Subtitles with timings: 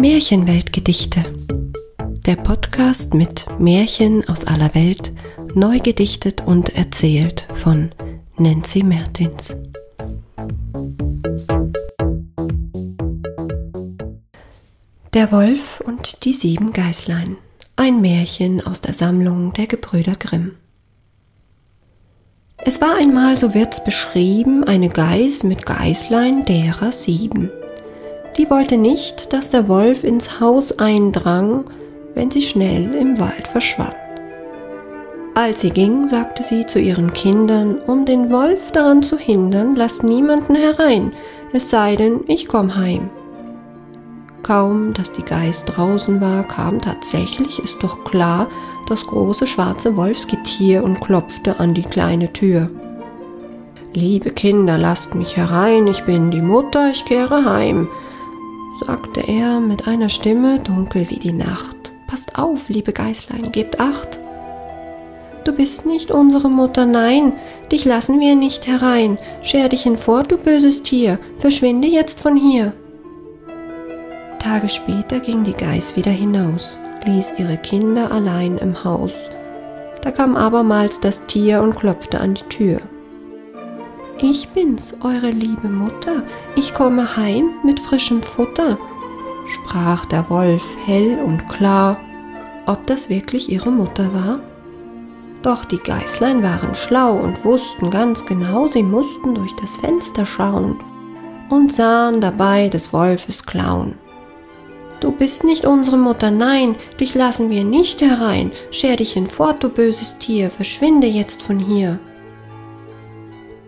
[0.00, 1.24] Märchenweltgedichte.
[2.24, 5.12] Der Podcast mit Märchen aus aller Welt,
[5.54, 7.90] neu gedichtet und erzählt von
[8.36, 9.56] Nancy Mertins.
[15.14, 17.36] Der Wolf und die sieben Geißlein.
[17.74, 20.52] Ein Märchen aus der Sammlung der Gebrüder Grimm.
[22.58, 27.50] Es war einmal, so wird's beschrieben, eine Geiß mit Geißlein derer sieben.
[28.38, 31.64] Die wollte nicht, dass der Wolf ins Haus eindrang,
[32.14, 33.96] wenn sie schnell im Wald verschwand.
[35.34, 40.04] Als sie ging, sagte sie zu ihren Kindern, um den Wolf daran zu hindern, lasst
[40.04, 41.12] niemanden herein,
[41.52, 43.10] es sei denn, ich komm heim.
[44.44, 48.46] Kaum, dass die Geiß draußen war, kam tatsächlich, ist doch klar,
[48.88, 52.70] das große schwarze Wolfsgetier und klopfte an die kleine Tür.
[53.94, 57.88] Liebe Kinder, lasst mich herein, ich bin die Mutter, ich kehre heim
[58.84, 61.76] sagte er mit einer Stimme dunkel wie die Nacht.
[62.06, 64.18] Passt auf, liebe Geißlein, gebt acht.
[65.44, 67.32] Du bist nicht unsere Mutter, nein,
[67.72, 69.18] dich lassen wir nicht herein.
[69.42, 72.72] Scher dich hinfort, du böses Tier, verschwinde jetzt von hier.
[74.38, 79.12] Tage später ging die Geiß wieder hinaus, ließ ihre Kinder allein im Haus.
[80.02, 82.80] Da kam abermals das Tier und klopfte an die Tür.
[84.20, 86.24] Ich bin's, eure liebe Mutter,
[86.56, 88.76] ich komme heim mit frischem Futter,
[89.46, 92.00] sprach der Wolf hell und klar,
[92.66, 94.40] ob das wirklich ihre Mutter war?
[95.42, 100.80] Doch die Geißlein waren schlau und wussten ganz genau, sie mussten durch das Fenster schauen
[101.48, 103.94] und sahen dabei des Wolfes klauen.
[104.98, 108.50] Du bist nicht unsere Mutter, nein, dich lassen wir nicht herein.
[108.72, 112.00] Scher dich hinfort, du böses Tier, verschwinde jetzt von hier.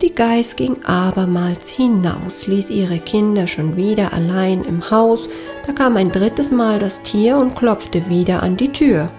[0.02, 5.28] Die Geiß ging abermals hinaus, ließ ihre Kinder schon wieder allein im Haus,
[5.66, 9.10] da kam ein drittes Mal das Tier und klopfte wieder an die Tür.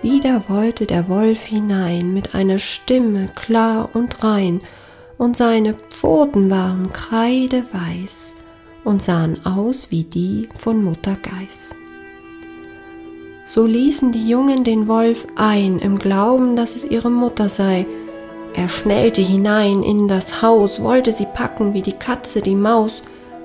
[0.00, 4.62] Wieder wollte der Wolf hinein mit einer Stimme klar und rein,
[5.18, 8.34] und seine Pfoten waren kreideweiß
[8.84, 11.76] und sahen aus wie die von Mutter Geiß.
[13.44, 17.84] So ließen die Jungen den Wolf ein, im Glauben, dass es ihre Mutter sei,
[18.54, 23.02] er schnellte hinein in das Haus, wollte sie packen wie die Katze die Maus,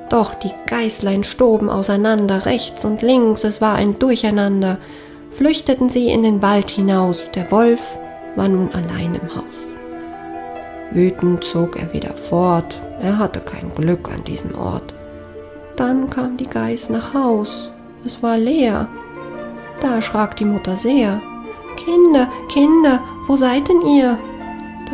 [0.09, 4.77] doch die Geißlein stoben auseinander, rechts und links, es war ein Durcheinander,
[5.31, 7.81] flüchteten sie in den Wald hinaus, der Wolf
[8.35, 9.43] war nun allein im Haus.
[10.91, 14.93] Wütend zog er wieder fort, er hatte kein Glück an diesem Ort.
[15.75, 17.71] Dann kam die Geiß nach Haus,
[18.05, 18.87] es war leer.
[19.81, 21.21] Da erschrak die Mutter sehr.
[21.75, 24.17] Kinder, Kinder, wo seid denn ihr?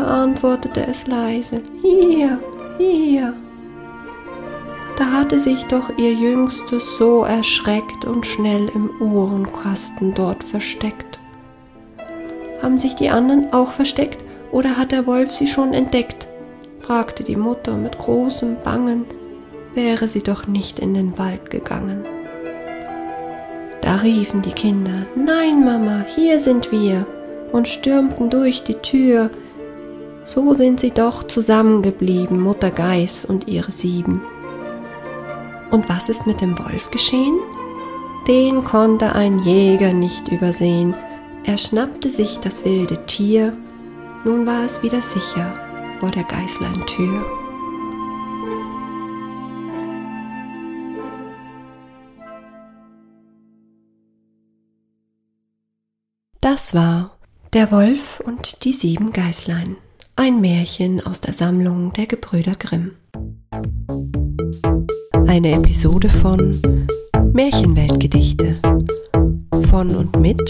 [0.05, 2.39] Antwortete es leise, hier,
[2.77, 3.33] hier.
[4.97, 11.19] Da hatte sich doch ihr Jüngstes so erschreckt und schnell im Ohrenkasten dort versteckt.
[12.61, 16.27] Haben sich die anderen auch versteckt oder hat der Wolf sie schon entdeckt?
[16.79, 19.05] fragte die Mutter mit großem Bangen,
[19.73, 22.03] wäre sie doch nicht in den Wald gegangen.
[23.81, 27.05] Da riefen die Kinder, Nein, Mama, hier sind wir,
[27.51, 29.29] und stürmten durch die Tür,
[30.33, 34.21] so sind sie doch zusammengeblieben, Mutter Geiß und ihre sieben.
[35.71, 37.37] Und was ist mit dem Wolf geschehen?
[38.29, 40.95] Den konnte ein Jäger nicht übersehen.
[41.43, 43.51] Er schnappte sich das wilde Tier,
[44.23, 45.53] nun war es wieder sicher
[45.99, 47.25] vor der Geißlein Tür.
[56.39, 57.17] Das war
[57.51, 59.75] Der Wolf und die sieben Geißlein.
[60.15, 62.91] Ein Märchen aus der Sammlung der Gebrüder Grimm.
[65.27, 66.51] Eine Episode von
[67.33, 68.51] Märchenweltgedichte
[69.69, 70.41] von und mit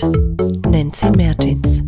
[0.70, 1.84] Nancy Mertins.